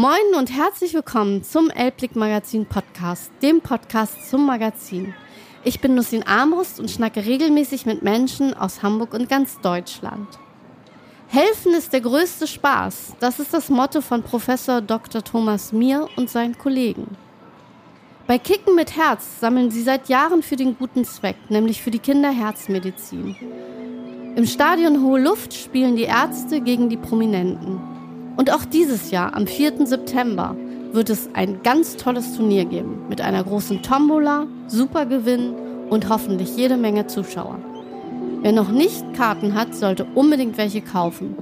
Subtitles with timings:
[0.00, 5.12] Moin und herzlich willkommen zum Elbblick Magazin Podcast, dem Podcast zum Magazin.
[5.64, 10.28] Ich bin Nussin Armbrust und schnacke regelmäßig mit Menschen aus Hamburg und ganz Deutschland.
[11.26, 13.14] Helfen ist der größte Spaß.
[13.18, 15.24] Das ist das Motto von Professor Dr.
[15.24, 17.16] Thomas Mier und seinen Kollegen.
[18.28, 21.98] Bei Kicken mit Herz sammeln sie seit Jahren für den guten Zweck, nämlich für die
[21.98, 23.34] Kinderherzmedizin.
[24.36, 27.97] Im Stadion Hohe Luft spielen die Ärzte gegen die Prominenten.
[28.38, 29.84] Und auch dieses Jahr, am 4.
[29.84, 30.54] September,
[30.92, 35.54] wird es ein ganz tolles Turnier geben mit einer großen Tombola, Supergewinn
[35.90, 37.58] und hoffentlich jede Menge Zuschauer.
[38.42, 41.34] Wer noch nicht Karten hat, sollte unbedingt welche kaufen.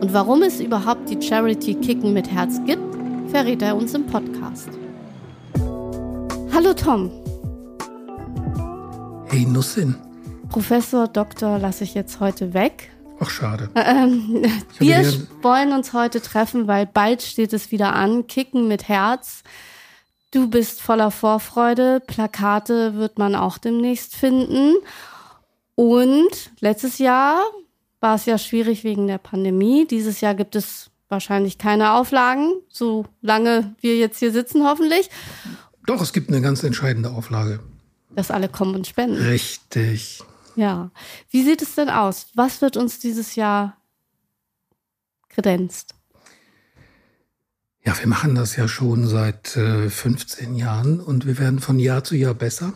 [0.00, 2.94] Und warum es überhaupt die Charity Kicken mit Herz gibt,
[3.30, 4.68] verrät er uns im Podcast.
[6.52, 7.10] Hallo Tom.
[9.26, 9.96] Hey Nussin.
[10.50, 12.93] Professor Doktor lasse ich jetzt heute weg.
[13.20, 13.70] Ach, schade.
[13.74, 14.44] Ähm,
[14.78, 15.04] wir
[15.42, 18.26] wollen uns heute treffen, weil bald steht es wieder an.
[18.26, 19.42] Kicken mit Herz.
[20.30, 22.00] Du bist voller Vorfreude.
[22.06, 24.74] Plakate wird man auch demnächst finden.
[25.76, 27.40] Und letztes Jahr
[28.00, 29.86] war es ja schwierig wegen der Pandemie.
[29.86, 35.08] Dieses Jahr gibt es wahrscheinlich keine Auflagen, solange wir jetzt hier sitzen, hoffentlich.
[35.86, 37.60] Doch, es gibt eine ganz entscheidende Auflage.
[38.10, 39.16] Dass alle kommen und spenden.
[39.16, 40.22] Richtig.
[40.56, 40.90] Ja.
[41.30, 42.26] Wie sieht es denn aus?
[42.34, 43.76] Was wird uns dieses Jahr
[45.28, 45.94] kredenzt?
[47.84, 52.02] Ja, wir machen das ja schon seit äh, 15 Jahren und wir werden von Jahr
[52.02, 52.72] zu Jahr besser.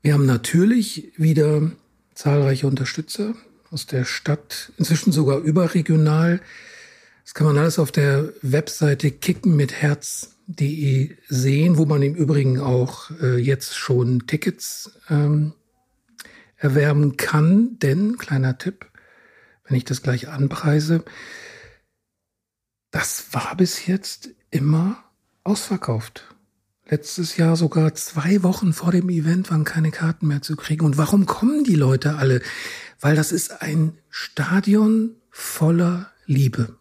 [0.00, 1.70] Wir haben natürlich wieder
[2.14, 3.34] zahlreiche Unterstützer
[3.70, 6.40] aus der Stadt, inzwischen sogar überregional.
[7.22, 13.36] Das kann man alles auf der Webseite kickenmitherz.de sehen, wo man im Übrigen auch äh,
[13.36, 15.52] jetzt schon Tickets ähm,
[16.58, 17.78] erwerben kann.
[17.78, 18.86] Denn, kleiner Tipp,
[19.64, 21.04] wenn ich das gleich anpreise,
[22.90, 25.02] das war bis jetzt immer
[25.44, 26.34] ausverkauft.
[26.90, 30.86] Letztes Jahr sogar zwei Wochen vor dem Event waren keine Karten mehr zu kriegen.
[30.86, 32.40] Und warum kommen die Leute alle?
[32.98, 36.76] Weil das ist ein Stadion voller Liebe.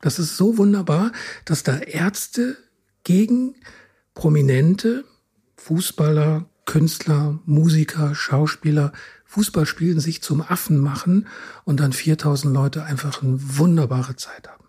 [0.00, 1.12] Das ist so wunderbar,
[1.44, 2.56] dass da Ärzte
[3.04, 3.54] gegen
[4.14, 5.04] Prominente,
[5.56, 8.92] Fußballer, Künstler, Musiker, Schauspieler,
[9.32, 11.26] Fußball spielen, sich zum Affen machen
[11.64, 14.62] und dann 4000 Leute einfach eine wunderbare Zeit haben.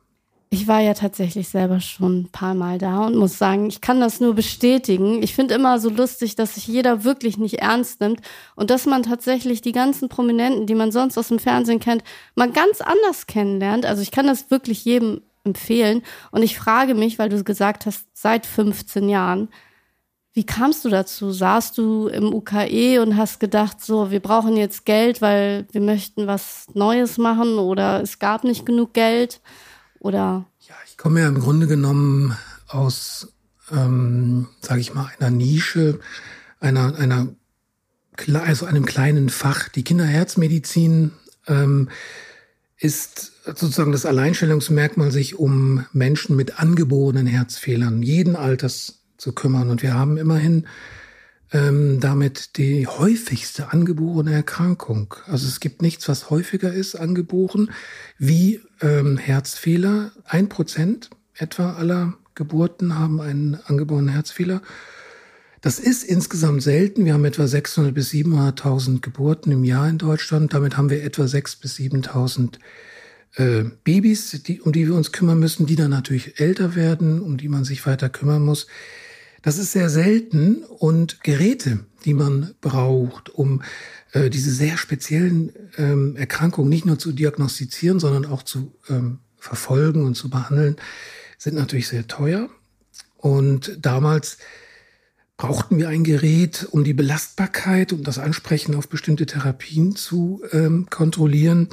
[0.51, 3.99] Ich war ja tatsächlich selber schon ein paar Mal da und muss sagen, ich kann
[3.99, 5.21] das nur bestätigen.
[5.21, 8.21] Ich finde immer so lustig, dass sich jeder wirklich nicht ernst nimmt
[8.55, 12.03] und dass man tatsächlich die ganzen Prominenten, die man sonst aus dem Fernsehen kennt,
[12.35, 13.85] mal ganz anders kennenlernt.
[13.85, 16.03] Also ich kann das wirklich jedem empfehlen.
[16.31, 19.49] Und ich frage mich, weil du gesagt hast, seit 15 Jahren,
[20.33, 21.31] wie kamst du dazu?
[21.31, 26.25] Saßt du im UKE und hast gedacht, so, wir brauchen jetzt Geld, weil wir möchten
[26.25, 29.41] was Neues machen oder es gab nicht genug Geld?
[29.99, 30.45] Oder?
[30.67, 32.35] Ja, ich komme ja im Grunde genommen
[32.67, 33.31] aus,
[33.71, 35.99] ähm, sage ich mal, einer Nische,
[36.59, 37.27] einer, einer,
[38.43, 39.69] also einem kleinen Fach.
[39.69, 41.11] Die Kinderherzmedizin
[41.47, 41.89] ähm,
[42.77, 49.69] ist sozusagen das Alleinstellungsmerkmal, sich um Menschen mit angeborenen Herzfehlern jeden Alters zu kümmern.
[49.69, 50.67] Und wir haben immerhin
[51.53, 55.15] ähm, damit die häufigste angeborene Erkrankung.
[55.27, 57.71] Also es gibt nichts, was häufiger ist angeboren
[58.17, 60.11] wie ähm, Herzfehler.
[60.25, 64.61] Ein Prozent etwa aller Geburten haben einen angeborenen Herzfehler.
[65.61, 67.05] Das ist insgesamt selten.
[67.05, 70.53] Wir haben etwa 600 bis 700.000 Geburten im Jahr in Deutschland.
[70.53, 72.55] Damit haben wir etwa 6 bis 7.000
[73.35, 77.37] äh, Babys, die, um die wir uns kümmern müssen, die dann natürlich älter werden, um
[77.37, 78.67] die man sich weiter kümmern muss.
[79.43, 83.61] Das ist sehr selten und Geräte, die man braucht, um
[84.13, 90.05] äh, diese sehr speziellen ähm, Erkrankungen nicht nur zu diagnostizieren, sondern auch zu ähm, verfolgen
[90.05, 90.77] und zu behandeln,
[91.37, 92.49] sind natürlich sehr teuer.
[93.17, 94.37] Und damals
[95.35, 100.87] brauchten wir ein Gerät, um die Belastbarkeit, um das Ansprechen auf bestimmte Therapien zu ähm,
[100.89, 101.67] kontrollieren.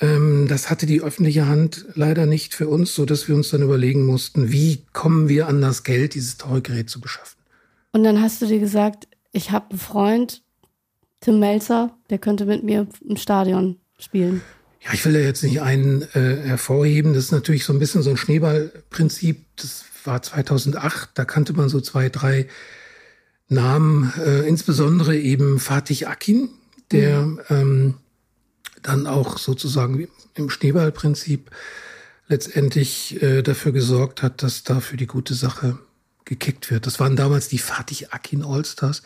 [0.00, 3.62] Ähm, das hatte die öffentliche Hand leider nicht für uns, so dass wir uns dann
[3.62, 7.38] überlegen mussten, wie kommen wir an das Geld, dieses teure Gerät zu beschaffen.
[7.92, 10.42] Und dann hast du dir gesagt, ich habe einen Freund,
[11.20, 14.40] Tim Melzer, der könnte mit mir im Stadion spielen.
[14.80, 17.12] Ja, ich will da jetzt nicht einen äh, hervorheben.
[17.12, 19.44] Das ist natürlich so ein bisschen so ein Schneeballprinzip.
[19.56, 21.10] Das war 2008.
[21.14, 22.46] Da kannte man so zwei, drei
[23.48, 26.50] Namen, äh, insbesondere eben Fatih Akin,
[26.92, 27.40] der mhm.
[27.50, 27.94] ähm,
[28.82, 31.50] dann auch sozusagen im Schneeballprinzip
[32.28, 35.78] letztendlich äh, dafür gesorgt hat, dass da für die gute Sache
[36.24, 36.86] gekickt wird.
[36.86, 39.02] Das waren damals die Fatih Akin Allstars.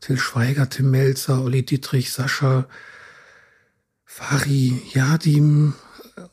[0.00, 2.66] Till Schweiger, Tim Melzer, Olli Dietrich, Sascha,
[4.04, 5.74] Fari, Yadim,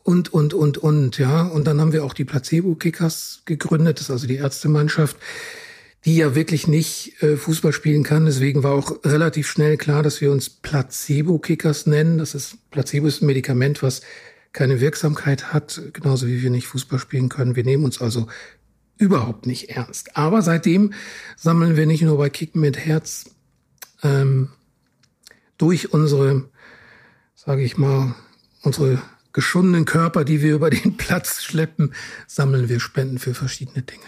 [0.04, 1.42] und, und, und, und, ja.
[1.44, 5.18] Und dann haben wir auch die Placebo-Kickers gegründet, das ist also die Ärztemannschaft,
[6.06, 8.26] die ja wirklich nicht äh, Fußball spielen kann.
[8.26, 12.18] Deswegen war auch relativ schnell klar, dass wir uns Placebo-Kickers nennen.
[12.18, 14.02] Das ist, Placebo ist ein Medikament, was
[14.54, 17.56] keine Wirksamkeit hat, genauso wie wir nicht Fußball spielen können.
[17.56, 18.28] Wir nehmen uns also
[18.98, 20.16] überhaupt nicht ernst.
[20.16, 20.94] Aber seitdem
[21.36, 23.26] sammeln wir nicht nur bei Kicken mit Herz
[24.04, 24.50] ähm,
[25.58, 26.50] durch unsere,
[27.36, 28.16] sage ich mal,
[28.62, 29.02] unsere
[29.34, 31.94] geschundenen Körper, die wir über den Platz schleppen,
[32.26, 34.06] sammeln wir Spenden für verschiedene Dinge.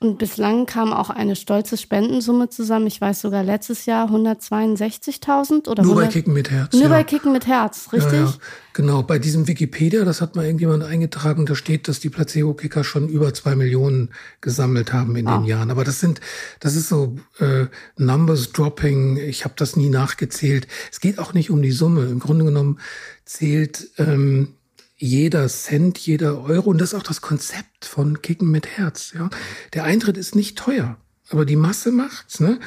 [0.00, 2.86] Und bislang kam auch eine stolze Spendensumme zusammen.
[2.86, 6.72] Ich weiß sogar letztes Jahr 162.000 oder Nur 100, bei Kicken mit Herz.
[6.72, 6.88] Nur ja.
[6.88, 8.12] bei Kicken mit Herz, richtig?
[8.12, 8.34] Ja, ja.
[8.74, 13.08] Genau, bei diesem Wikipedia, das hat mal irgendjemand eingetragen, da steht, dass die Placebo-Kicker schon
[13.08, 14.10] über zwei Millionen
[14.40, 15.38] gesammelt haben in ah.
[15.38, 15.72] den Jahren.
[15.72, 16.20] Aber das sind,
[16.60, 17.66] das ist so äh,
[17.96, 19.16] Numbers Dropping.
[19.16, 20.68] Ich habe das nie nachgezählt.
[20.92, 22.04] Es geht auch nicht um die Summe.
[22.04, 22.78] Im Grunde genommen
[23.24, 24.54] zählt ähm,
[24.98, 26.70] jeder Cent, jeder Euro.
[26.70, 29.12] Und das ist auch das Konzept von Kicken mit Herz.
[29.14, 29.30] Ja,
[29.72, 30.98] der Eintritt ist nicht teuer,
[31.30, 32.40] aber die Masse macht's.
[32.40, 32.58] Ne?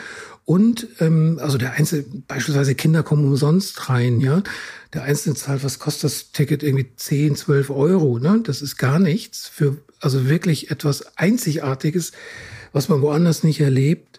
[0.45, 4.41] Und ähm, also der Einzelne, beispielsweise Kinder kommen umsonst rein, ja.
[4.93, 6.63] Der Einzelne zahlt, was kostet das Ticket?
[6.63, 8.41] Irgendwie 10, 12 Euro, ne?
[8.43, 12.11] Das ist gar nichts für also wirklich etwas Einzigartiges,
[12.73, 14.10] was man woanders nicht erlebt.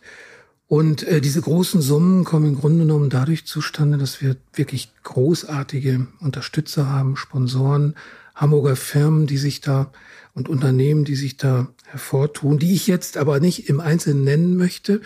[0.73, 6.07] Und äh, diese großen Summen kommen im Grunde genommen dadurch zustande, dass wir wirklich großartige
[6.21, 7.95] Unterstützer haben, Sponsoren,
[8.35, 9.93] Hamburger Firmen, die sich da
[10.33, 15.03] und Unternehmen, die sich da hervortun, die ich jetzt aber nicht im Einzelnen nennen möchte,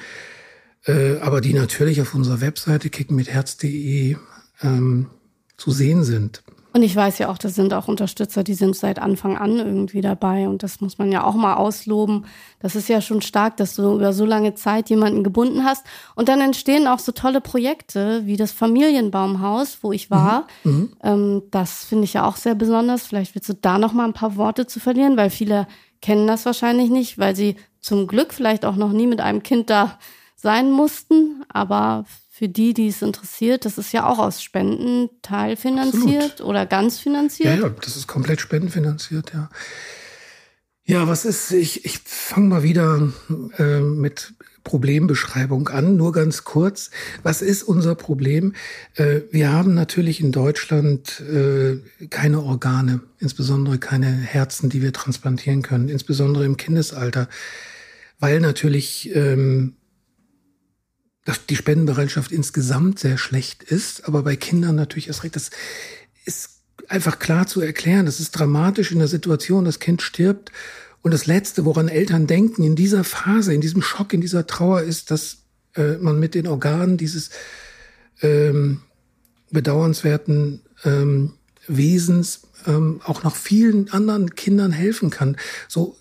[0.84, 4.18] äh, aber die natürlich auf unserer Webseite kickenmitherz.de
[4.62, 5.06] ähm,
[5.56, 6.44] zu sehen sind.
[6.76, 10.02] Und ich weiß ja auch, das sind auch Unterstützer, die sind seit Anfang an irgendwie
[10.02, 10.46] dabei.
[10.46, 12.26] Und das muss man ja auch mal ausloben.
[12.60, 15.86] Das ist ja schon stark, dass du über so lange Zeit jemanden gebunden hast.
[16.16, 20.46] Und dann entstehen auch so tolle Projekte wie das Familienbaumhaus, wo ich war.
[20.64, 20.72] Mhm.
[20.72, 20.92] mhm.
[21.02, 23.06] Ähm, das finde ich ja auch sehr besonders.
[23.06, 25.66] Vielleicht willst du da noch mal ein paar Worte zu verlieren, weil viele
[26.02, 29.70] kennen das wahrscheinlich nicht, weil sie zum Glück vielleicht auch noch nie mit einem Kind
[29.70, 29.98] da
[30.34, 31.42] sein mussten.
[31.48, 32.04] Aber
[32.36, 36.50] für die, die es interessiert, das ist ja auch aus Spenden teilfinanziert Absolut.
[36.50, 37.56] oder ganz finanziert.
[37.56, 39.48] Ja, ja, das ist komplett spendenfinanziert, ja.
[40.84, 43.10] Ja, was ist, ich, ich fange mal wieder
[43.56, 44.34] äh, mit
[44.64, 46.90] Problembeschreibung an, nur ganz kurz.
[47.22, 48.52] Was ist unser Problem?
[48.96, 51.78] Äh, wir haben natürlich in Deutschland äh,
[52.10, 57.30] keine Organe, insbesondere keine Herzen, die wir transplantieren können, insbesondere im Kindesalter,
[58.18, 59.76] weil natürlich ähm,
[61.26, 65.36] dass die Spendenbereitschaft insgesamt sehr schlecht ist, aber bei Kindern natürlich erst recht.
[65.36, 65.50] Das
[66.24, 68.06] ist einfach klar zu erklären.
[68.06, 70.52] Das ist dramatisch in der Situation, das Kind stirbt.
[71.02, 74.82] Und das Letzte, woran Eltern denken in dieser Phase, in diesem Schock, in dieser Trauer,
[74.82, 75.38] ist, dass
[75.74, 77.30] äh, man mit den Organen dieses
[78.22, 78.82] ähm,
[79.50, 81.32] bedauernswerten ähm,
[81.66, 85.36] Wesens ähm, auch noch vielen anderen Kindern helfen kann.
[85.66, 85.96] So,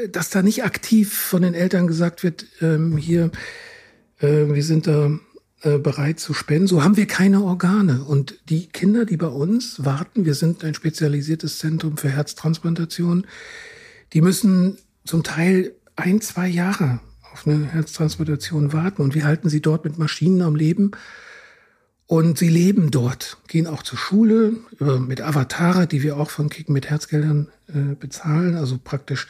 [0.00, 3.30] äh, dass da nicht aktiv von den Eltern gesagt wird, ähm, hier,
[4.20, 5.10] äh, wir sind da
[5.62, 6.66] äh, bereit zu spenden.
[6.66, 8.04] So haben wir keine Organe.
[8.04, 13.26] Und die Kinder, die bei uns warten, wir sind ein spezialisiertes Zentrum für Herztransplantation,
[14.12, 17.00] die müssen zum Teil ein, zwei Jahre
[17.32, 19.02] auf eine Herztransplantation warten.
[19.02, 20.92] Und wir halten sie dort mit Maschinen am Leben.
[22.06, 26.72] Und sie leben dort, gehen auch zur Schule mit Avatare, die wir auch von Kicken
[26.72, 28.54] mit Herzgeldern äh, bezahlen.
[28.54, 29.26] Also praktisch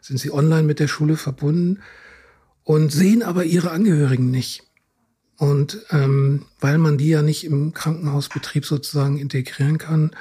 [0.00, 1.80] sind sie online mit der Schule verbunden
[2.64, 4.64] und sehen aber ihre Angehörigen nicht.
[5.36, 10.12] Und ähm, weil man die ja nicht im Krankenhausbetrieb sozusagen integrieren kann.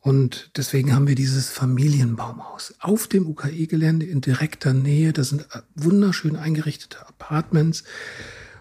[0.00, 5.12] Und deswegen haben wir dieses Familienbaumhaus auf dem UKE-Gelände in direkter Nähe.
[5.12, 7.84] Das sind wunderschön eingerichtete Apartments,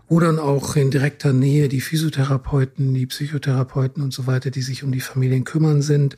[0.08, 4.84] wo dann auch in direkter Nähe die Physiotherapeuten, die Psychotherapeuten und so weiter, die sich
[4.84, 6.18] um die Familien kümmern sind.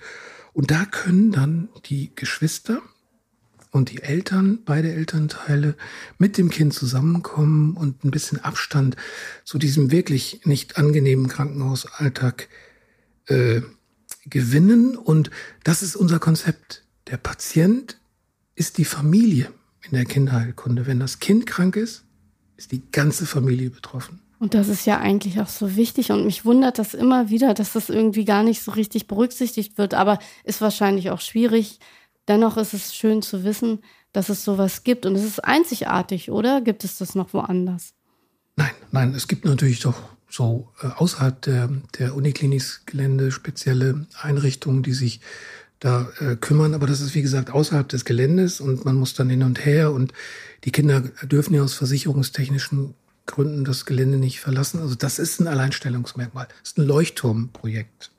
[0.53, 2.81] Und da können dann die Geschwister
[3.75, 5.75] und die Eltern, beide Elternteile
[6.17, 8.95] mit dem Kind zusammenkommen und ein bisschen Abstand
[9.43, 12.47] zu diesem wirklich nicht angenehmen Krankenhausalltag
[13.27, 13.59] äh,
[14.25, 14.95] gewinnen.
[14.95, 15.29] Und
[15.65, 16.85] das ist unser Konzept.
[17.07, 17.99] Der Patient
[18.55, 19.51] ist die Familie
[19.81, 20.87] in der Kinderheilkunde.
[20.87, 22.05] Wenn das Kind krank ist,
[22.55, 24.21] ist die ganze Familie betroffen.
[24.39, 27.73] Und das ist ja eigentlich auch so wichtig und mich wundert das immer wieder, dass
[27.73, 31.79] das irgendwie gar nicht so richtig berücksichtigt wird, aber ist wahrscheinlich auch schwierig,
[32.27, 35.05] Dennoch ist es schön zu wissen, dass es sowas gibt.
[35.05, 36.61] Und es ist einzigartig, oder?
[36.61, 37.93] Gibt es das noch woanders?
[38.55, 39.95] Nein, nein, es gibt natürlich doch
[40.29, 45.21] so äh, außerhalb der, der Uniklinikgelände spezielle Einrichtungen, die sich
[45.79, 46.73] da äh, kümmern.
[46.73, 49.91] Aber das ist, wie gesagt, außerhalb des Geländes und man muss dann hin und her.
[49.91, 50.13] Und
[50.63, 54.79] die Kinder dürfen ja aus versicherungstechnischen Gründen das Gelände nicht verlassen.
[54.79, 56.47] Also das ist ein Alleinstellungsmerkmal.
[56.47, 58.11] Das ist ein Leuchtturmprojekt.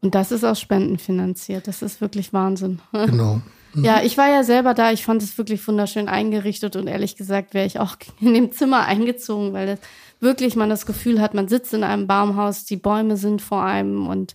[0.00, 1.66] Und das ist aus Spenden finanziert.
[1.66, 2.80] Das ist wirklich Wahnsinn.
[2.92, 3.40] Genau.
[3.74, 3.84] Mhm.
[3.84, 4.92] Ja, ich war ja selber da.
[4.92, 8.86] Ich fand es wirklich wunderschön eingerichtet und ehrlich gesagt wäre ich auch in dem Zimmer
[8.86, 9.80] eingezogen, weil das
[10.20, 14.08] wirklich man das Gefühl hat, man sitzt in einem Baumhaus, die Bäume sind vor einem
[14.08, 14.34] und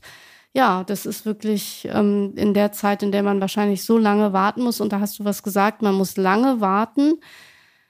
[0.55, 4.61] ja, das ist wirklich ähm, in der Zeit, in der man wahrscheinlich so lange warten
[4.61, 4.81] muss.
[4.81, 7.15] Und da hast du was gesagt, man muss lange warten.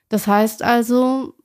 [0.07, 1.35] Das heißt also,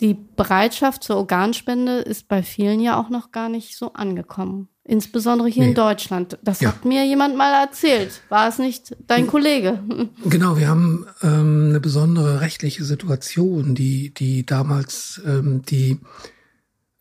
[0.00, 4.68] die Bereitschaft zur Organspende ist bei vielen ja auch noch gar nicht so angekommen.
[4.84, 5.68] Insbesondere hier nee.
[5.70, 6.38] in Deutschland.
[6.42, 6.70] Das ja.
[6.70, 8.20] hat mir jemand mal erzählt.
[8.28, 9.78] War es nicht dein Kollege?
[10.24, 16.00] Genau, wir haben ähm, eine besondere rechtliche Situation, die, die damals ähm, die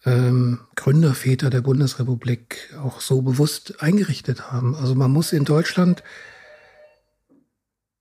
[0.05, 4.75] ähm, Gründerväter der Bundesrepublik auch so bewusst eingerichtet haben.
[4.75, 6.03] Also man muss in Deutschland,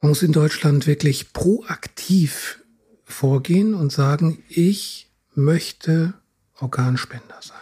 [0.00, 2.62] man muss in Deutschland wirklich proaktiv
[3.04, 6.14] vorgehen und sagen, ich möchte
[6.58, 7.56] Organspender sein.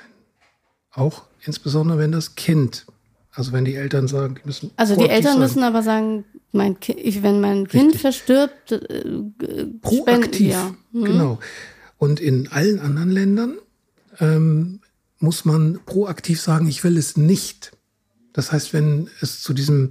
[0.90, 2.87] Auch insbesondere wenn das Kind,
[3.33, 4.71] also wenn die Eltern sagen, die müssen.
[4.76, 5.40] Also die Eltern sein.
[5.40, 8.00] müssen aber sagen, mein kind, wenn mein Kind Richtig.
[8.00, 10.52] verstirbt, äh, proaktiv.
[10.52, 10.75] Ja.
[10.92, 11.04] Hm.
[11.04, 11.38] Genau.
[11.99, 13.59] Und in allen anderen Ländern
[14.21, 14.80] ähm,
[15.18, 17.73] muss man proaktiv sagen, ich will es nicht.
[18.33, 19.90] Das heißt, wenn es zu diesem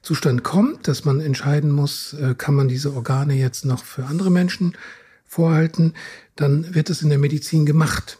[0.00, 4.30] Zustand kommt, dass man entscheiden muss, äh, kann man diese Organe jetzt noch für andere
[4.30, 4.76] Menschen
[5.24, 5.94] vorhalten,
[6.36, 8.18] dann wird es in der Medizin gemacht.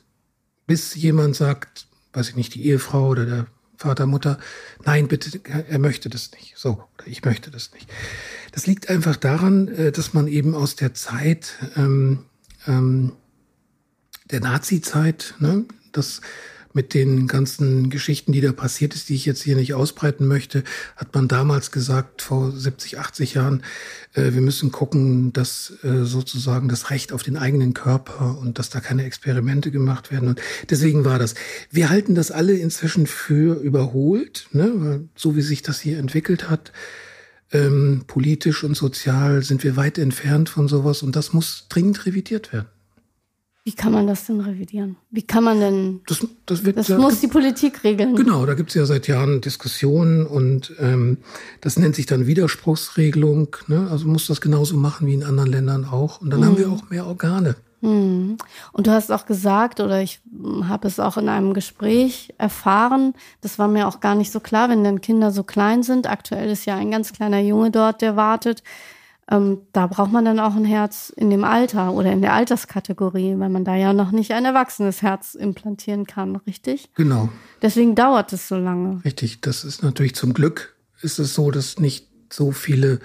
[0.66, 4.38] Bis jemand sagt, weiß ich nicht, die Ehefrau oder der Vater, Mutter,
[4.84, 6.54] nein, bitte, er möchte das nicht.
[6.56, 7.90] So, oder ich möchte das nicht.
[8.52, 12.24] Das liegt einfach daran, äh, dass man eben aus der Zeit ähm,
[12.68, 13.12] ähm,
[14.30, 16.20] der Nazi-Zeit, ne, das
[16.74, 20.64] mit den ganzen Geschichten, die da passiert ist, die ich jetzt hier nicht ausbreiten möchte,
[20.96, 23.62] hat man damals gesagt, vor 70, 80 Jahren,
[24.14, 28.70] äh, wir müssen gucken, dass äh, sozusagen das Recht auf den eigenen Körper und dass
[28.70, 30.28] da keine Experimente gemacht werden.
[30.28, 31.34] Und deswegen war das.
[31.70, 34.72] Wir halten das alle inzwischen für überholt, ne?
[34.74, 36.72] Weil so wie sich das hier entwickelt hat.
[37.52, 42.52] Ähm, politisch und sozial sind wir weit entfernt von sowas und das muss dringend revidiert
[42.52, 42.68] werden.
[43.64, 44.96] Wie kann man das denn revidieren?
[45.10, 46.00] Wie kann man denn.
[46.08, 48.16] Das, das, wird, das muss die Politik regeln.
[48.16, 51.18] Genau, da gibt es ja seit Jahren Diskussionen und ähm,
[51.60, 53.54] das nennt sich dann Widerspruchsregelung.
[53.68, 53.86] Ne?
[53.88, 56.20] Also muss das genauso machen wie in anderen Ländern auch.
[56.20, 56.44] Und dann mhm.
[56.44, 57.54] haben wir auch mehr Organe.
[57.82, 58.36] Mhm.
[58.72, 60.20] Und du hast auch gesagt, oder ich
[60.64, 64.70] habe es auch in einem Gespräch erfahren, das war mir auch gar nicht so klar,
[64.70, 66.10] wenn dann Kinder so klein sind.
[66.10, 68.64] Aktuell ist ja ein ganz kleiner Junge dort, der wartet
[69.30, 73.38] ähm, da braucht man dann auch ein Herz in dem Alter oder in der Alterskategorie,
[73.38, 76.90] weil man da ja noch nicht ein erwachsenes Herz implantieren kann, richtig?
[76.94, 77.28] Genau.
[77.62, 79.04] Deswegen dauert es so lange.
[79.04, 83.00] Richtig, das ist natürlich zum Glück ist es so, dass nicht so viele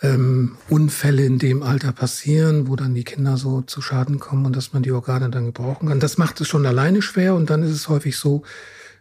[0.00, 4.54] ähm, Unfälle in dem Alter passieren, wo dann die Kinder so zu Schaden kommen und
[4.54, 6.00] dass man die Organe dann gebrauchen kann.
[6.00, 8.42] Das macht es schon alleine schwer und dann ist es häufig so,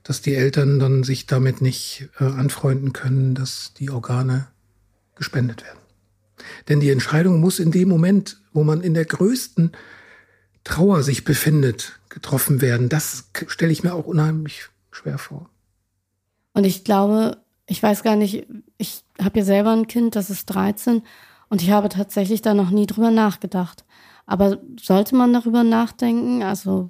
[0.04, 4.48] dass die Eltern dann sich damit nicht äh, anfreunden können, dass die Organe
[5.16, 5.80] gespendet werden.
[6.70, 9.72] Denn die Entscheidung muss in dem Moment, wo man in der größten
[10.64, 12.90] Trauer sich befindet, getroffen werden.
[12.90, 15.50] Das stelle ich mir auch unheimlich schwer vor.
[16.54, 20.48] Und ich glaube, ich weiß gar nicht, ich habe ja selber ein Kind, das ist
[20.48, 21.04] 13
[21.50, 23.86] und ich habe tatsächlich da noch nie drüber nachgedacht.
[24.26, 26.44] Aber sollte man darüber nachdenken?
[26.44, 26.90] Also,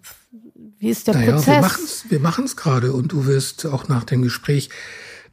[0.79, 2.05] wie ist der naja, Prozess?
[2.09, 4.69] Wir machen es gerade und du wirst auch nach dem Gespräch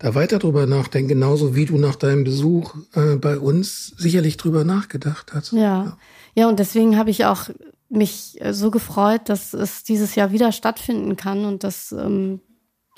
[0.04, 4.62] da weiter drüber nachdenken, genauso wie du nach deinem Besuch äh, bei uns sicherlich drüber
[4.62, 5.52] nachgedacht hast.
[5.52, 5.98] Ja, ja,
[6.34, 7.48] ja und deswegen habe ich auch
[7.88, 12.40] mich äh, so gefreut, dass es dieses Jahr wieder stattfinden kann und dass ähm,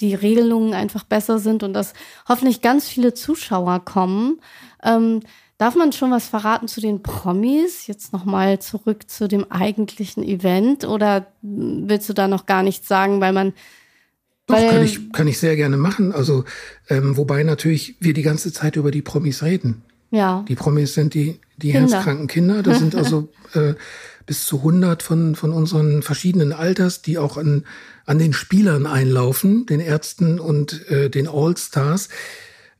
[0.01, 1.93] die Regelungen einfach besser sind und dass
[2.29, 4.41] hoffentlich ganz viele Zuschauer kommen.
[4.83, 5.21] Ähm,
[5.59, 7.87] darf man schon was verraten zu den Promis?
[7.87, 13.21] Jetzt nochmal zurück zu dem eigentlichen Event oder willst du da noch gar nichts sagen,
[13.21, 13.53] weil man
[14.47, 16.13] doch, Weil, kann ich, kann ich sehr gerne machen.
[16.13, 16.45] Also,
[16.89, 19.83] ähm, wobei natürlich wir die ganze Zeit über die Promis reden.
[20.11, 20.45] Ja.
[20.49, 21.93] Die Promis sind die, die Kinder.
[21.93, 22.63] herzkranken Kinder.
[22.63, 23.75] Das sind also äh,
[24.25, 27.65] bis zu 100 von, von unseren verschiedenen Alters, die auch an,
[28.05, 32.09] an den Spielern einlaufen, den Ärzten und äh, den All-Stars,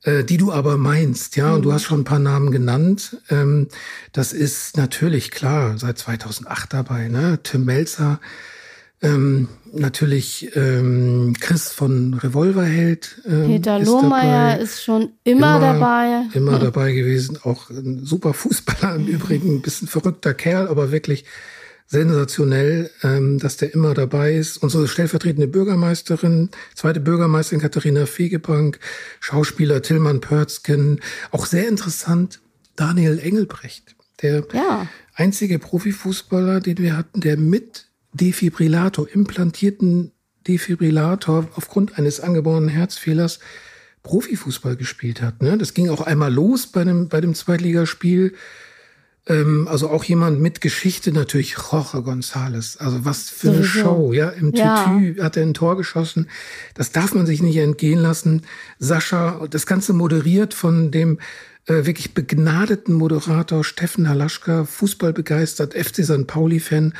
[0.03, 1.53] äh, die du aber meinst, ja.
[1.53, 1.73] Und du mhm.
[1.73, 3.17] hast schon ein paar Namen genannt.
[3.29, 3.67] Ähm,
[4.13, 7.39] das ist natürlich klar, seit 2008 dabei, ne?
[7.43, 8.19] Tim Melzer,
[9.01, 13.21] ähm, natürlich ähm, Chris von Revolverheld.
[13.25, 16.23] Ähm, Peter Lohmeier ist schon immer, immer dabei.
[16.33, 17.37] Immer dabei gewesen.
[17.43, 21.25] Auch ein super Fußballer im Übrigen, ein bisschen verrückter Kerl, aber wirklich
[21.87, 24.57] sensationell, ähm, dass der immer dabei ist.
[24.57, 28.79] Unsere stellvertretende Bürgermeisterin, zweite Bürgermeisterin Katharina Fegebank,
[29.19, 30.99] Schauspieler Tillmann Pörzken,
[31.31, 32.41] auch sehr interessant,
[32.75, 34.87] Daniel Engelbrecht, der ja.
[35.15, 37.86] einzige Profifußballer, den wir hatten, der mit
[38.17, 40.11] Defibrillator, implantierten
[40.47, 43.39] Defibrillator aufgrund eines angeborenen Herzfehlers
[44.03, 45.41] Profifußball gespielt hat.
[45.41, 45.57] Ne?
[45.57, 48.33] Das ging auch einmal los bei dem, bei dem Zweitligaspiel.
[49.27, 52.77] Ähm, also auch jemand mit Geschichte natürlich, Jorge González.
[52.77, 53.79] Also was für eine Sowieso.
[53.79, 54.29] Show, ja.
[54.29, 54.85] Im ja.
[54.85, 56.29] Tütü hat er ein Tor geschossen.
[56.73, 58.43] Das darf man sich nicht entgehen lassen.
[58.79, 61.19] Sascha, das Ganze moderiert von dem
[61.67, 66.25] äh, wirklich begnadeten Moderator Steffen Halaschka, Fußballbegeistert, FC St.
[66.25, 66.93] Pauli-Fan,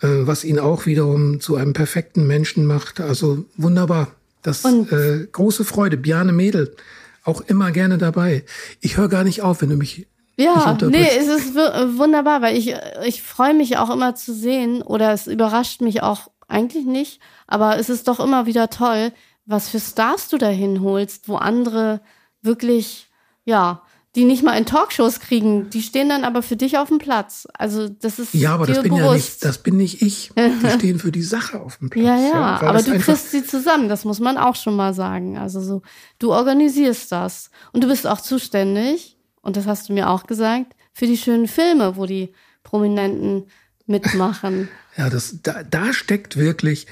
[0.00, 3.00] äh, was ihn auch wiederum zu einem perfekten Menschen macht.
[3.00, 4.12] Also wunderbar.
[4.42, 5.96] Das äh, große Freude.
[5.96, 6.76] Bjane Mädel,
[7.24, 8.44] auch immer gerne dabei.
[8.80, 10.06] Ich höre gar nicht auf, wenn du mich
[10.36, 15.12] ja, nee, es ist wunderbar, weil ich, ich freue mich auch immer zu sehen oder
[15.12, 19.12] es überrascht mich auch eigentlich nicht, aber es ist doch immer wieder toll,
[19.46, 22.00] was für Stars du dahin holst, wo andere
[22.42, 23.06] wirklich,
[23.44, 23.83] ja,
[24.14, 27.48] die nicht mal in Talkshows kriegen, die stehen dann aber für dich auf dem Platz.
[27.54, 29.08] Also das ist ja, aber das bin bewusst.
[29.08, 30.30] ja nicht, das bin nicht ich.
[30.36, 32.04] Die stehen für die Sache auf dem Platz.
[32.04, 33.88] Ja, ja, ja aber du kriegst sie zusammen.
[33.88, 35.36] Das muss man auch schon mal sagen.
[35.36, 35.82] Also so,
[36.18, 39.16] du organisierst das und du bist auch zuständig.
[39.42, 43.44] Und das hast du mir auch gesagt für die schönen Filme, wo die Prominenten
[43.86, 44.68] mitmachen.
[44.96, 46.86] Ja, das da, da steckt wirklich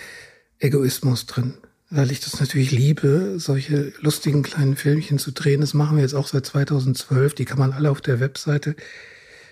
[0.59, 1.55] Egoismus drin
[1.95, 5.61] weil ich das natürlich liebe, solche lustigen kleinen Filmchen zu drehen.
[5.61, 7.35] Das machen wir jetzt auch seit 2012.
[7.35, 8.75] Die kann man alle auf der Webseite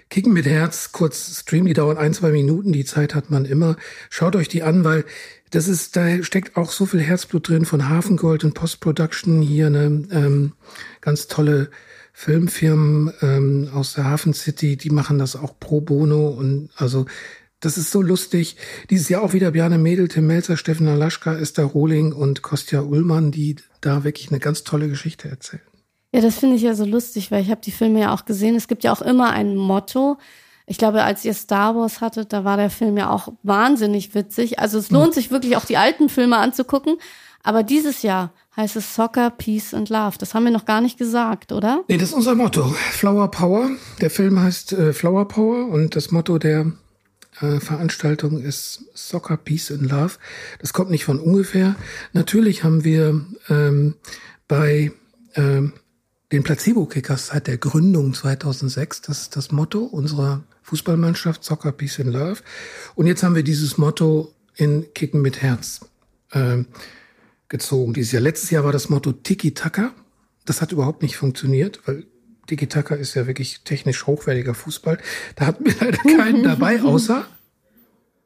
[0.08, 3.76] Kicken mit Herz, kurz Stream, die dauern ein, zwei Minuten, die Zeit hat man immer.
[4.08, 5.04] Schaut euch die an, weil
[5.50, 10.08] das ist, da steckt auch so viel Herzblut drin von Hafengold und Post-Production hier, eine
[10.10, 10.52] ähm,
[11.00, 11.70] ganz tolle
[12.12, 17.06] Filmfirmen ähm, aus der Hafen City, die machen das auch pro bono und also
[17.60, 18.56] das ist so lustig.
[18.88, 23.30] Dieses Jahr auch wieder Bjarne Mädel, Tim Melzer, Steffen Alaschka, Esther Rohling und Kostja Ullmann,
[23.30, 25.62] die da wirklich eine ganz tolle Geschichte erzählen.
[26.12, 28.56] Ja, das finde ich ja so lustig, weil ich habe die Filme ja auch gesehen.
[28.56, 30.18] Es gibt ja auch immer ein Motto.
[30.66, 34.58] Ich glaube, als ihr Star Wars hattet, da war der Film ja auch wahnsinnig witzig.
[34.58, 35.12] Also es lohnt hm.
[35.12, 36.96] sich wirklich auch die alten Filme anzugucken.
[37.42, 40.16] Aber dieses Jahr heißt es Soccer, Peace and Love.
[40.18, 41.84] Das haben wir noch gar nicht gesagt, oder?
[41.88, 42.64] Nee, das ist unser Motto.
[42.92, 43.70] Flower Power.
[44.00, 46.72] Der Film heißt äh, Flower Power und das Motto der
[47.60, 50.14] Veranstaltung ist Soccer Peace and Love.
[50.58, 51.76] Das kommt nicht von ungefähr.
[52.12, 53.94] Natürlich haben wir ähm,
[54.46, 54.92] bei
[55.34, 55.72] ähm,
[56.32, 62.12] den Placebo-Kickers seit der Gründung 2006, das ist das Motto unserer Fußballmannschaft, Soccer Peace and
[62.12, 62.42] Love.
[62.94, 65.80] Und jetzt haben wir dieses Motto in Kicken mit Herz
[66.30, 66.64] äh,
[67.48, 68.22] gezogen dieses Jahr.
[68.22, 69.92] Letztes Jahr war das Motto Tiki-Taka.
[70.44, 72.06] Das hat überhaupt nicht funktioniert, weil
[72.50, 74.98] Tiki-Taka ist ja wirklich technisch hochwertiger Fußball.
[75.36, 77.24] Da hatten wir leider keinen dabei, außer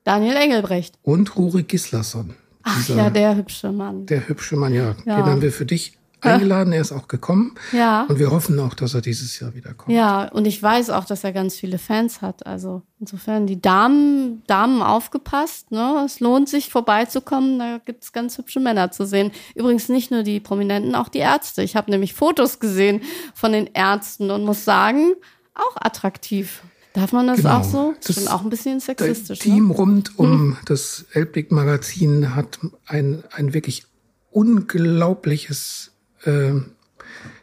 [0.05, 0.99] Daniel Engelbrecht.
[1.03, 2.35] Und Rurik Gislason.
[2.63, 4.07] Ach ja, der hübsche Mann.
[4.07, 4.97] Der hübsche Mann, ja.
[5.05, 5.17] ja.
[5.17, 5.99] Den haben wir für dich
[6.33, 7.55] eingeladen, er ist auch gekommen.
[7.73, 8.05] Ja.
[8.09, 9.95] Und wir hoffen auch, dass er dieses Jahr wieder kommt.
[9.95, 12.47] Ja, und ich weiß auch, dass er ganz viele Fans hat.
[12.47, 15.71] Also insofern die Damen, Damen aufgepasst.
[15.71, 16.03] Ne?
[16.05, 17.59] Es lohnt sich vorbeizukommen.
[17.59, 19.31] Da gibt's ganz hübsche Männer zu sehen.
[19.55, 21.63] Übrigens nicht nur die Prominenten, auch die Ärzte.
[21.63, 23.03] Ich habe nämlich Fotos gesehen
[23.35, 25.15] von den Ärzten und muss sagen,
[25.55, 26.63] auch attraktiv.
[26.95, 27.59] Darf man das genau.
[27.59, 27.95] auch so?
[28.07, 29.41] Das ist auch ein bisschen sexistisch.
[29.41, 29.75] Das Team ne?
[29.75, 30.57] rund um hm.
[30.65, 33.85] das Elbblick-Magazin hat ein, ein wirklich
[34.31, 35.94] unglaubliches
[36.27, 36.61] äh,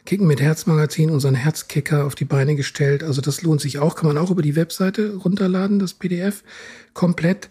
[0.04, 3.02] Kicken mit Herzmagazin, unseren Herzkicker auf die Beine gestellt.
[3.02, 6.42] Also das lohnt sich auch, kann man auch über die Webseite runterladen, das PDF
[6.92, 7.48] komplett.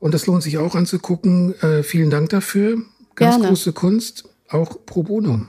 [0.00, 1.54] Und das lohnt sich auch anzugucken.
[1.62, 2.82] Äh, vielen Dank dafür.
[3.14, 3.48] Ganz Gerne.
[3.48, 5.46] große Kunst, auch pro bono.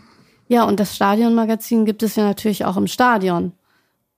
[0.47, 3.53] Ja, und das Stadionmagazin gibt es ja natürlich auch im Stadion.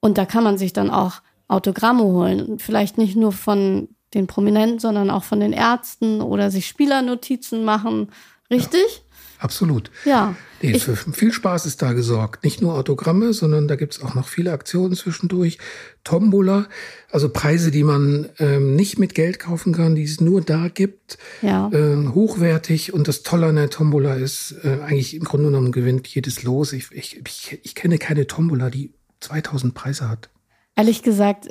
[0.01, 2.59] Und da kann man sich dann auch Autogramme holen.
[2.59, 8.09] Vielleicht nicht nur von den Prominenten, sondern auch von den Ärzten oder sich Spielernotizen machen.
[8.49, 8.81] Richtig?
[8.81, 9.06] Ja.
[9.39, 9.91] Absolut.
[10.05, 10.35] Ja.
[10.61, 12.43] Nee, für viel Spaß ist da gesorgt.
[12.43, 15.59] Nicht nur Autogramme, sondern da gibt's auch noch viele Aktionen zwischendurch.
[16.03, 16.67] Tombola,
[17.11, 21.19] also Preise, die man ähm, nicht mit Geld kaufen kann, die es nur da gibt.
[21.43, 21.69] Ja.
[21.73, 22.93] Ähm, hochwertig.
[22.93, 26.73] Und das Tolle an der Tombola ist, äh, eigentlich im Grunde genommen gewinnt jedes Los.
[26.73, 30.29] Ich, ich, ich, ich kenne keine Tombola, die 2000 Preise hat.
[30.75, 31.49] Ehrlich gesagt,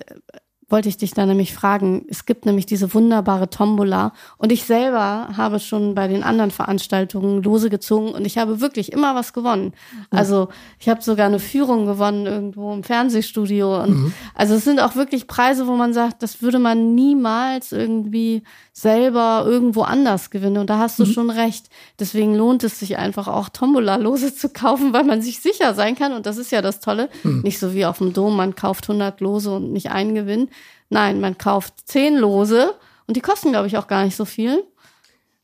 [0.68, 2.06] wollte ich dich da nämlich fragen.
[2.08, 7.42] Es gibt nämlich diese wunderbare Tombola und ich selber habe schon bei den anderen Veranstaltungen
[7.42, 9.66] Lose gezogen und ich habe wirklich immer was gewonnen.
[9.92, 10.06] Mhm.
[10.10, 10.48] Also
[10.80, 14.14] ich habe sogar eine Führung gewonnen irgendwo im Fernsehstudio und mhm.
[14.34, 18.42] also es sind auch wirklich Preise, wo man sagt, das würde man niemals irgendwie
[18.78, 21.12] selber irgendwo anders gewinnen und da hast du mhm.
[21.12, 21.70] schon recht.
[21.98, 26.12] Deswegen lohnt es sich einfach auch Tombola-Lose zu kaufen, weil man sich sicher sein kann
[26.12, 27.08] und das ist ja das Tolle.
[27.22, 27.40] Mhm.
[27.40, 30.48] Nicht so wie auf dem Dom, man kauft 100 Lose und nicht einen Gewinn
[30.88, 32.74] Nein, man kauft zehn Lose
[33.06, 34.62] und die kosten, glaube ich, auch gar nicht so viel.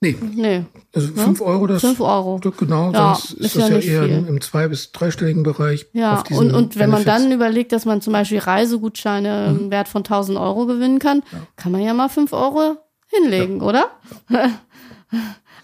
[0.00, 0.16] Nee.
[0.34, 0.64] nee.
[0.92, 1.46] Also fünf ja?
[1.46, 1.80] Euro, das.
[1.80, 2.40] Fünf Euro.
[2.58, 5.86] Genau, ja, sonst ist, ist das ja, ja eher im zwei- bis dreistelligen Bereich.
[5.92, 9.60] Ja, und, und wenn man dann überlegt, dass man zum Beispiel Reisegutscheine mhm.
[9.60, 11.46] im Wert von 1000 Euro gewinnen kann, ja.
[11.54, 12.78] kann man ja mal fünf Euro
[13.12, 13.90] hinlegen, oder?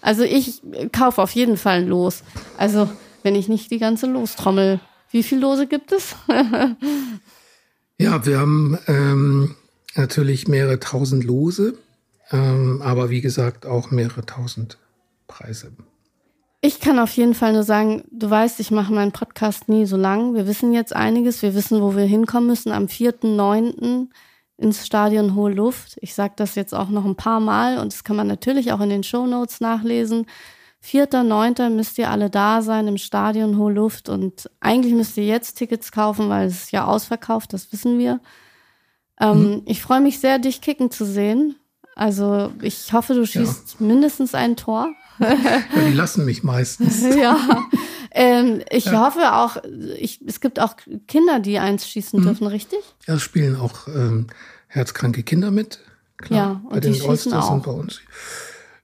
[0.01, 0.61] Also ich
[0.93, 2.23] kaufe auf jeden Fall ein Los.
[2.57, 2.89] Also
[3.23, 4.79] wenn ich nicht die ganze Lostrommel.
[5.11, 6.15] Wie viele Lose gibt es?
[7.97, 9.55] ja, wir haben ähm,
[9.95, 11.77] natürlich mehrere tausend Lose,
[12.31, 14.77] ähm, aber wie gesagt auch mehrere tausend
[15.27, 15.73] Preise.
[16.61, 19.95] Ich kann auf jeden Fall nur sagen, du weißt, ich mache meinen Podcast nie so
[19.95, 20.35] lang.
[20.35, 21.41] Wir wissen jetzt einiges.
[21.41, 22.73] Wir wissen, wo wir hinkommen müssen.
[22.73, 24.07] Am 4.9.
[24.59, 25.97] ins Stadion Hohe Luft.
[26.01, 28.81] Ich sage das jetzt auch noch ein paar Mal und das kann man natürlich auch
[28.81, 30.25] in den Show Notes nachlesen.
[30.83, 31.69] 4.9.
[31.71, 35.91] müsst ihr alle da sein im Stadion Hohe Luft und eigentlich müsst ihr jetzt Tickets
[35.91, 38.21] kaufen, weil es ist ja ausverkauft, das wissen wir.
[39.19, 39.61] Ähm, mhm.
[39.65, 41.55] Ich freue mich sehr, dich kicken zu sehen.
[41.95, 43.85] Also ich hoffe, du schießt ja.
[43.85, 44.89] mindestens ein Tor.
[45.19, 47.03] ja, die lassen mich meistens.
[47.15, 47.37] ja.
[48.11, 49.05] Ähm, ich ja.
[49.05, 49.57] hoffe auch,
[49.97, 50.75] ich, es gibt auch
[51.07, 52.23] Kinder, die eins schießen mhm.
[52.23, 52.79] dürfen, richtig?
[53.07, 54.27] Ja, es spielen auch ähm,
[54.67, 55.79] herzkranke Kinder mit.
[56.17, 57.01] Klar, ja, und bei den
[57.33, 57.51] auch.
[57.51, 58.01] und bei uns.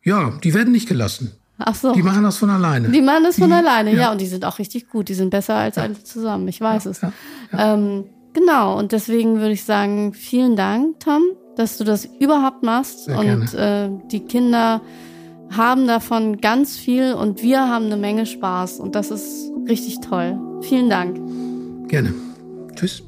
[0.03, 1.31] Ja, die werden nicht gelassen.
[1.57, 1.93] Ach so.
[1.93, 2.89] Die machen das von alleine.
[2.89, 3.97] Die machen das von die, alleine, ja.
[3.97, 4.11] ja.
[4.11, 5.09] Und die sind auch richtig gut.
[5.09, 5.83] Die sind besser als ja.
[5.83, 6.47] alle zusammen.
[6.47, 7.01] Ich weiß es.
[7.57, 8.77] Ähm, genau.
[8.77, 11.21] Und deswegen würde ich sagen, vielen Dank, Tom,
[11.55, 13.05] dass du das überhaupt machst.
[13.05, 14.81] Sehr und äh, die Kinder
[15.51, 20.39] haben davon ganz viel und wir haben eine Menge Spaß und das ist richtig toll.
[20.62, 21.19] Vielen Dank.
[21.88, 22.13] Gerne.
[22.75, 23.03] Tschüss.